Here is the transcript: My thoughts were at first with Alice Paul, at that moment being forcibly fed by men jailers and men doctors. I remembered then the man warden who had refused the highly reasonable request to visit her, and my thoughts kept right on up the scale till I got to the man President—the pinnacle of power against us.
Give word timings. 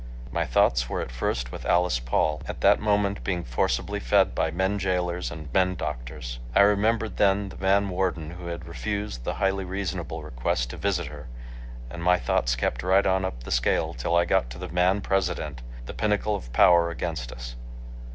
My 0.31 0.47
thoughts 0.47 0.89
were 0.89 1.01
at 1.01 1.11
first 1.11 1.51
with 1.51 1.63
Alice 1.63 1.99
Paul, 1.99 2.41
at 2.47 2.61
that 2.61 2.79
moment 2.79 3.23
being 3.23 3.43
forcibly 3.43 3.99
fed 3.99 4.33
by 4.33 4.49
men 4.49 4.79
jailers 4.79 5.29
and 5.29 5.53
men 5.53 5.75
doctors. 5.75 6.39
I 6.55 6.61
remembered 6.61 7.17
then 7.17 7.49
the 7.49 7.57
man 7.57 7.87
warden 7.87 8.31
who 8.31 8.47
had 8.47 8.65
refused 8.67 9.25
the 9.25 9.35
highly 9.35 9.63
reasonable 9.63 10.23
request 10.23 10.71
to 10.71 10.77
visit 10.77 11.05
her, 11.05 11.27
and 11.87 12.01
my 12.01 12.17
thoughts 12.17 12.55
kept 12.55 12.81
right 12.81 13.05
on 13.05 13.23
up 13.23 13.43
the 13.43 13.51
scale 13.51 13.93
till 13.93 14.15
I 14.15 14.25
got 14.25 14.49
to 14.49 14.57
the 14.57 14.69
man 14.69 15.01
President—the 15.01 15.93
pinnacle 15.93 16.33
of 16.35 16.51
power 16.51 16.89
against 16.89 17.31
us. 17.31 17.55